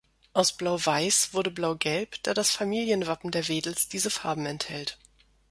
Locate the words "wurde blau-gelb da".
1.35-2.33